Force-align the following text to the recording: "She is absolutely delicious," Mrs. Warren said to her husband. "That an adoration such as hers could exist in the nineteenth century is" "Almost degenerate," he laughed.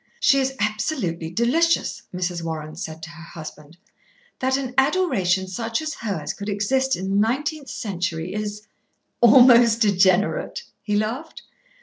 "She 0.19 0.39
is 0.39 0.55
absolutely 0.59 1.29
delicious," 1.29 2.01
Mrs. 2.11 2.41
Warren 2.43 2.75
said 2.75 3.03
to 3.03 3.11
her 3.11 3.21
husband. 3.21 3.77
"That 4.39 4.57
an 4.57 4.73
adoration 4.75 5.47
such 5.47 5.79
as 5.79 5.93
hers 5.93 6.33
could 6.33 6.49
exist 6.49 6.95
in 6.95 7.09
the 7.11 7.15
nineteenth 7.17 7.69
century 7.69 8.33
is" 8.33 8.65
"Almost 9.21 9.81
degenerate," 9.83 10.63
he 10.81 10.95
laughed. 10.95 11.43